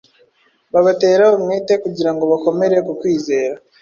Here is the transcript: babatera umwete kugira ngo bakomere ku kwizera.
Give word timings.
babatera 0.73 1.25
umwete 1.37 1.73
kugira 1.83 2.11
ngo 2.13 2.23
bakomere 2.31 2.75
ku 2.85 2.93
kwizera. 2.99 3.57